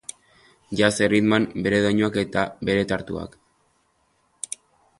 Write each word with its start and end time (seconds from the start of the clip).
Jazz 0.79 0.89
erritmoan, 1.07 1.45
bere 1.67 1.83
doinuak 1.85 2.17
eta 2.23 2.45
beretartuak. 2.71 3.37